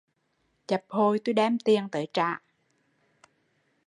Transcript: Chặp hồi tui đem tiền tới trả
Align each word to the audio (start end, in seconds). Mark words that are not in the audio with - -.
Chặp 0.67 0.83
hồi 0.89 1.19
tui 1.19 1.33
đem 1.33 1.57
tiền 1.59 1.87
tới 1.91 2.07
trả 2.13 2.39